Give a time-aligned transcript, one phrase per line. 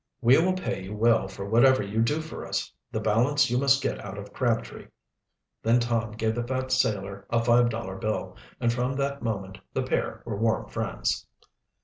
[0.19, 2.73] "We will pay you well for whatever you do for us.
[2.91, 4.87] The balance you must get out of Crabtree."
[5.61, 9.83] Then Tom gave the fat sailor a five dollar bill, and from that moment the
[9.83, 11.27] pair were warm friends.